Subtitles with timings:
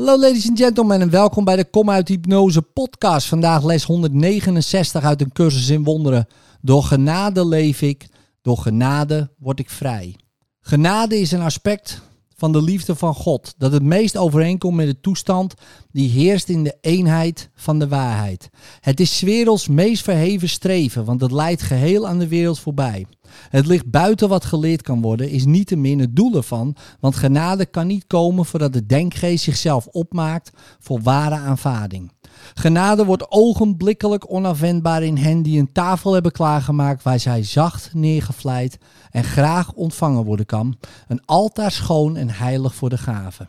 [0.00, 3.26] Hallo ladies and gentlemen en welkom bij de Kom uit Hypnose podcast.
[3.26, 6.26] Vandaag les 169 uit een cursus in wonderen.
[6.60, 8.08] Door genade leef ik,
[8.42, 10.16] door genade word ik vrij.
[10.60, 12.02] Genade is een aspect
[12.36, 15.54] van de liefde van God dat het meest overeenkomt met de toestand
[15.92, 18.50] die heerst in de eenheid van de waarheid.
[18.80, 23.06] Het is werelds meest verheven streven, want het leidt geheel aan de wereld voorbij.
[23.48, 27.86] Het ligt buiten wat geleerd kan worden, is niettemin het doel ervan, want genade kan
[27.86, 32.12] niet komen voordat de denkgeest zichzelf opmaakt voor ware aanvaarding.
[32.54, 38.78] Genade wordt ogenblikkelijk onafwendbaar in hen die een tafel hebben klaargemaakt waar zij zacht neergevlijd
[39.10, 40.76] en graag ontvangen worden kan,
[41.08, 43.46] een altaar schoon en heilig voor de gave.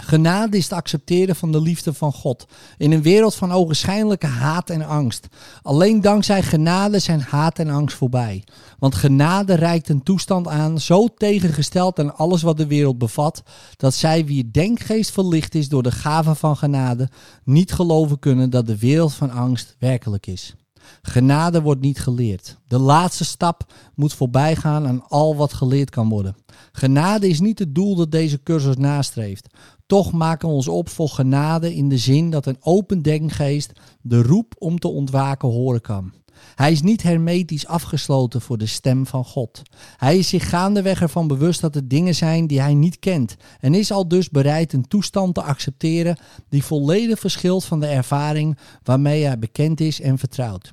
[0.00, 2.46] Genade is het accepteren van de liefde van God
[2.76, 5.28] in een wereld van ogenschijnlijke haat en angst.
[5.62, 8.44] Alleen dankzij genade zijn haat en angst voorbij.
[8.78, 13.42] Want genade reikt een toestand aan, zo tegengesteld aan alles wat de wereld bevat,
[13.76, 17.08] dat zij wie denkgeest verlicht is door de gave van genade,
[17.44, 20.54] niet geloven kunnen dat de wereld van angst werkelijk is.
[21.02, 22.58] Genade wordt niet geleerd.
[22.66, 26.36] De laatste stap moet voorbij gaan aan al wat geleerd kan worden.
[26.72, 29.48] Genade is niet het doel dat deze cursus nastreeft.
[29.92, 34.22] Toch maken we ons op voor genade in de zin dat een open denkgeest de
[34.22, 36.12] roep om te ontwaken horen kan.
[36.54, 39.62] Hij is niet hermetisch afgesloten voor de stem van God.
[39.96, 43.74] Hij is zich gaandeweg ervan bewust dat er dingen zijn die hij niet kent en
[43.74, 46.18] is al dus bereid een toestand te accepteren
[46.48, 50.72] die volledig verschilt van de ervaring waarmee hij bekend is en vertrouwt.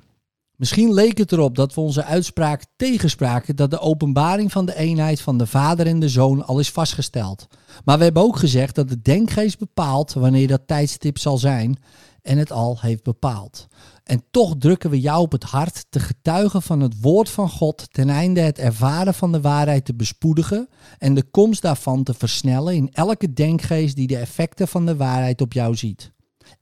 [0.60, 5.22] Misschien leek het erop dat we onze uitspraak tegenspraken dat de openbaring van de eenheid
[5.22, 7.48] van de Vader en de Zoon al is vastgesteld.
[7.86, 11.80] Maar we hebben ook gezegd dat de denkgeest bepaalt wanneer dat tijdstip zal zijn
[12.22, 13.68] en het al heeft bepaald.
[14.04, 17.94] En toch drukken we jou op het hart te getuigen van het woord van God
[17.94, 22.76] ten einde het ervaren van de waarheid te bespoedigen en de komst daarvan te versnellen
[22.76, 26.12] in elke denkgeest die de effecten van de waarheid op jou ziet.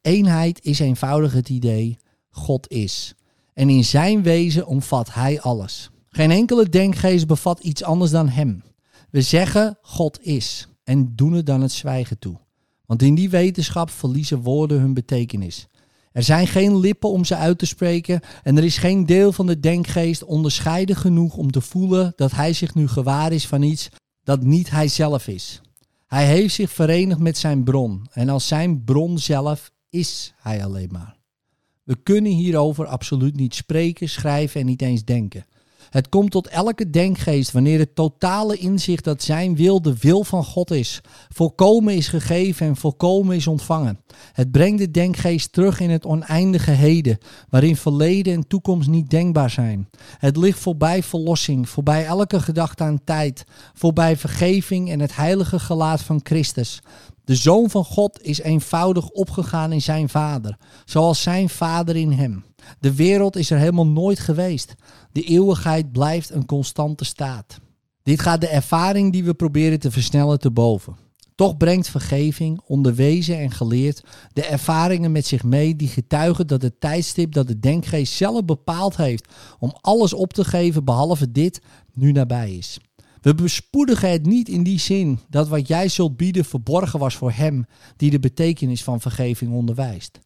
[0.02, 1.98] Eenheid is eenvoudig het idee
[2.30, 3.16] God is
[3.58, 5.90] en in zijn wezen omvat hij alles.
[6.10, 8.64] Geen enkele denkgeest bevat iets anders dan hem.
[9.10, 12.38] We zeggen God is en doen er dan het zwijgen toe.
[12.86, 15.68] Want in die wetenschap verliezen woorden hun betekenis.
[16.12, 19.46] Er zijn geen lippen om ze uit te spreken en er is geen deel van
[19.46, 23.90] de denkgeest onderscheiden genoeg om te voelen dat hij zich nu gewaar is van iets
[24.24, 25.62] dat niet hij zelf is.
[26.08, 30.90] Hij heeft zich verenigd met zijn bron en als zijn bron zelf is hij alleen
[30.92, 31.17] maar.
[31.88, 35.46] We kunnen hierover absoluut niet spreken, schrijven en niet eens denken.
[35.90, 40.44] Het komt tot elke denkgeest wanneer het totale inzicht dat zijn wil de wil van
[40.44, 44.00] God is, volkomen is gegeven en volkomen is ontvangen.
[44.34, 47.18] Het brengt de denkgeest terug in het oneindige heden,
[47.50, 49.90] waarin verleden en toekomst niet denkbaar zijn.
[50.18, 53.44] Het ligt voorbij verlossing, voorbij elke gedachte aan tijd,
[53.74, 56.82] voorbij vergeving en het heilige gelaat van Christus.
[57.28, 62.44] De Zoon van God is eenvoudig opgegaan in zijn Vader, zoals zijn Vader in hem.
[62.80, 64.76] De wereld is er helemaal nooit geweest.
[65.12, 67.60] De eeuwigheid blijft een constante staat.
[68.04, 70.96] Dit gaat de ervaring die we proberen te versnellen te boven.
[71.36, 76.80] Toch brengt vergeving, onderwezen en geleerd de ervaringen met zich mee die getuigen dat het
[76.80, 79.28] tijdstip dat de denkgeest zelf bepaald heeft
[79.60, 81.62] om alles op te geven behalve dit
[81.94, 82.80] nu nabij is.
[83.22, 87.32] We bespoedigen het niet in die zin dat wat jij zult bieden verborgen was voor
[87.32, 90.20] hem die de betekenis van vergeving onderwijst.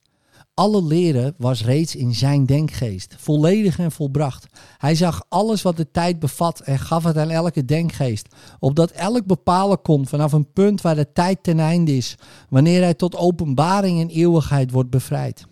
[0.54, 4.46] Alle leren was reeds in zijn denkgeest, volledig en volbracht.
[4.78, 9.26] Hij zag alles wat de tijd bevat en gaf het aan elke denkgeest, opdat elk
[9.26, 12.16] bepalen kon vanaf een punt waar de tijd ten einde is,
[12.50, 15.46] wanneer hij tot openbaring en eeuwigheid wordt bevrijd.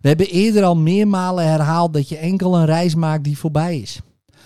[0.00, 4.00] We hebben eerder al meermalen herhaald dat je enkel een reis maakt die voorbij is.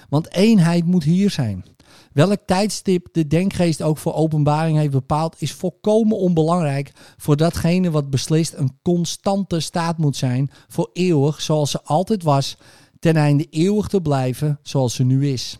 [0.09, 1.65] Want eenheid moet hier zijn.
[2.15, 8.11] Welk tijdstip de denkgeest ook voor openbaring heeft bepaald, is volkomen onbelangrijk voor datgene wat
[8.11, 12.57] beslist een constante staat moet zijn voor eeuwig, zoals ze altijd was,
[12.99, 15.59] ten einde eeuwig te blijven zoals ze nu is.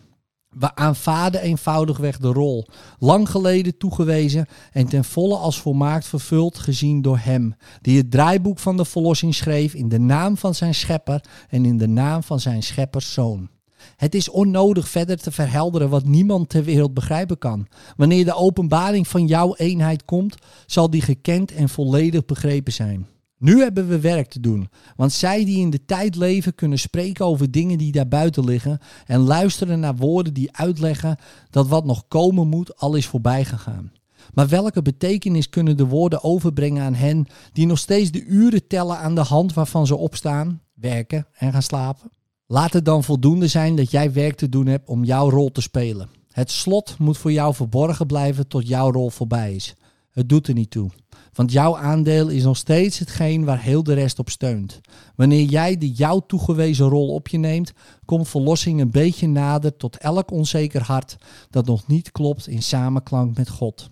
[0.49, 2.65] We aanvaarden eenvoudigweg de rol,
[2.99, 8.59] lang geleden toegewezen en ten volle als volmaakt vervuld gezien door Hem, die het draaiboek
[8.59, 12.39] van de verlossing schreef in de naam van zijn schepper en in de naam van
[12.39, 13.49] zijn schepperszoon.
[13.95, 17.67] Het is onnodig verder te verhelderen wat niemand ter wereld begrijpen kan.
[17.97, 20.35] Wanneer de openbaring van jouw eenheid komt,
[20.65, 23.07] zal die gekend en volledig begrepen zijn.
[23.37, 27.25] Nu hebben we werk te doen, want zij die in de tijd leven kunnen spreken
[27.25, 31.17] over dingen die daarbuiten liggen en luisteren naar woorden die uitleggen
[31.49, 33.91] dat wat nog komen moet al is voorbij gegaan.
[34.33, 38.97] Maar welke betekenis kunnen de woorden overbrengen aan hen die nog steeds de uren tellen
[38.97, 42.11] aan de hand waarvan ze opstaan, werken en gaan slapen?
[42.47, 45.61] Laat het dan voldoende zijn dat jij werk te doen hebt om jouw rol te
[45.61, 46.09] spelen.
[46.31, 49.73] Het slot moet voor jou verborgen blijven tot jouw rol voorbij is.
[50.11, 50.89] Het doet er niet toe.
[51.33, 54.81] Want jouw aandeel is nog steeds hetgeen waar heel de rest op steunt.
[55.15, 57.73] Wanneer jij de jou toegewezen rol op je neemt,
[58.05, 61.17] komt verlossing een beetje nader tot elk onzeker hart
[61.49, 63.89] dat nog niet klopt in samenklank met God.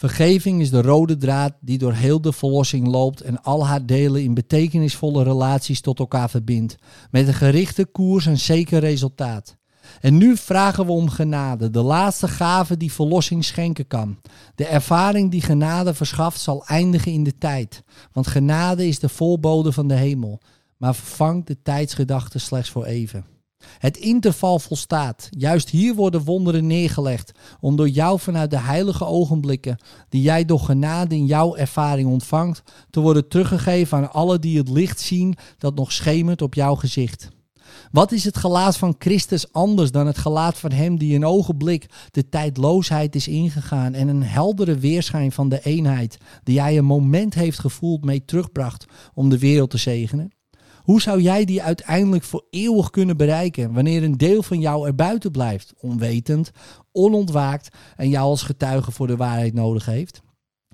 [0.00, 4.22] Vergeving is de rode draad die door heel de verlossing loopt en al haar delen
[4.22, 6.76] in betekenisvolle relaties tot elkaar verbindt,
[7.10, 9.56] met een gerichte koers en zeker resultaat.
[10.00, 14.16] En nu vragen we om genade, de laatste gave die verlossing schenken kan.
[14.54, 17.82] De ervaring die genade verschaft zal eindigen in de tijd,
[18.12, 20.40] want genade is de voorbode van de hemel,
[20.76, 23.24] maar vervangt de tijdsgedachte slechts voor even.
[23.78, 25.28] Het interval volstaat.
[25.30, 29.78] Juist hier worden wonderen neergelegd om door jou vanuit de heilige ogenblikken,
[30.08, 34.68] die jij door genade in jouw ervaring ontvangt, te worden teruggegeven aan alle die het
[34.68, 37.28] licht zien dat nog schemert op jouw gezicht.
[37.90, 41.86] Wat is het gelaat van Christus anders dan het gelaat van Hem die een ogenblik
[42.10, 47.34] de tijdloosheid is ingegaan en een heldere weerschijn van de eenheid die Hij een moment
[47.34, 48.84] heeft gevoeld mee terugbracht
[49.14, 50.30] om de wereld te zegenen?
[50.82, 54.94] Hoe zou jij die uiteindelijk voor eeuwig kunnen bereiken wanneer een deel van jou er
[54.94, 56.50] buiten blijft, onwetend,
[56.92, 60.20] onontwaakt en jou als getuige voor de waarheid nodig heeft?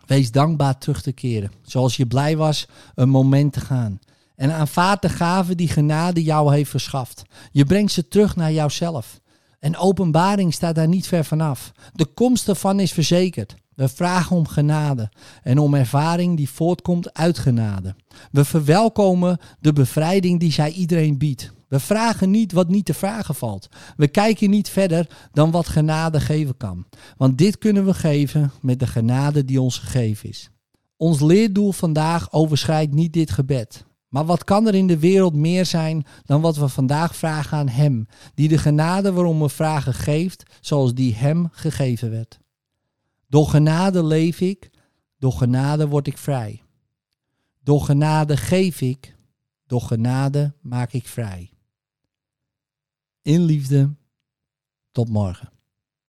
[0.06, 3.99] Wees dankbaar terug te keren, zoals je blij was een moment te gaan.
[4.37, 7.23] En aanvaard de gave die genade jou heeft verschaft.
[7.50, 9.20] Je brengt ze terug naar jouzelf.
[9.59, 11.73] En openbaring staat daar niet ver vanaf.
[11.93, 13.55] De komst ervan is verzekerd.
[13.76, 15.11] We vragen om genade
[15.43, 17.94] en om ervaring die voortkomt uit genade.
[18.31, 21.52] We verwelkomen de bevrijding die zij iedereen biedt.
[21.69, 23.69] We vragen niet wat niet te vragen valt.
[23.96, 26.87] We kijken niet verder dan wat genade geven kan.
[27.17, 30.50] Want dit kunnen we geven met de genade die ons gegeven is.
[30.96, 33.84] Ons leerdoel vandaag overschrijdt niet dit gebed.
[34.08, 37.69] Maar wat kan er in de wereld meer zijn dan wat we vandaag vragen aan
[37.69, 42.38] Hem, die de genade waarom we vragen geeft, zoals die Hem gegeven werd?
[43.26, 44.70] Door genade leef ik,
[45.19, 46.62] door genade word ik vrij.
[47.61, 49.17] Door genade geef ik,
[49.67, 51.50] door genade maak ik vrij.
[53.23, 53.94] In liefde,
[54.90, 55.56] tot morgen.